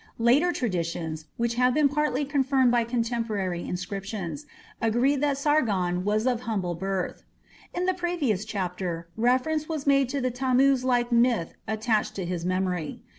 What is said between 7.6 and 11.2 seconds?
In the previous chapter reference was made to the Tammuz like